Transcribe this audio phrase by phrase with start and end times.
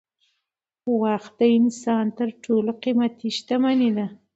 [1.01, 4.07] وخت د انسان تر ټولو قيمتي شتمني ده.